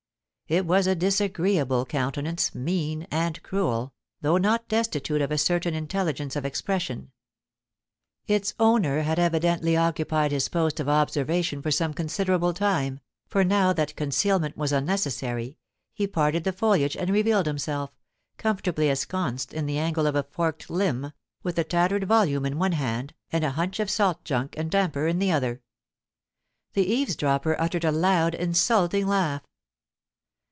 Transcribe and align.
It 0.47 0.65
was 0.65 0.85
a 0.85 0.95
disagreeable 0.95 1.85
countenance, 1.85 2.53
mean 2.53 3.07
and 3.09 3.41
cruel, 3.41 3.93
though 4.19 4.35
not 4.35 4.67
destitute 4.67 5.21
of 5.21 5.31
a 5.31 5.37
certain 5.37 5.73
intelligence 5.73 6.35
of 6.35 6.43
expression. 6.43 7.11
Its 8.27 8.53
owner 8.59 9.03
had 9.03 9.17
evidently 9.17 9.77
occupied 9.77 10.33
his 10.33 10.49
post 10.49 10.81
of 10.81 10.89
observation 10.89 11.61
for 11.61 11.71
some 11.71 11.93
considerable 11.93 12.53
time, 12.53 12.99
for 13.29 13.45
now 13.45 13.71
that 13.71 13.95
concealment 13.95 14.57
was 14.57 14.73
un 14.73 14.83
necessary, 14.85 15.57
he 15.93 16.05
parted 16.05 16.43
the 16.43 16.51
foliage 16.51 16.97
and 16.97 17.11
revealed 17.11 17.45
himself, 17.45 17.95
com 18.37 18.57
fortably 18.57 18.89
ensconced 18.89 19.53
in 19.53 19.67
the 19.67 19.77
angle 19.77 20.05
of 20.05 20.17
a 20.17 20.23
forked 20.23 20.69
limb, 20.69 21.13
with 21.43 21.57
a 21.57 21.63
tattered 21.63 22.03
volume 22.03 22.45
in 22.45 22.59
one 22.59 22.73
hand, 22.73 23.13
and 23.31 23.45
a 23.45 23.51
hunch 23.51 23.79
of 23.79 23.89
salt 23.89 24.21
junk 24.25 24.57
and 24.57 24.69
damper 24.69 25.07
in 25.07 25.19
the 25.19 25.31
other. 25.31 25.61
The 26.73 26.83
eavesdropper 26.85 27.55
uttered 27.57 27.85
a 27.85 27.91
loud, 27.93 28.35
insulting 28.35 29.07
laugh. 29.07 29.41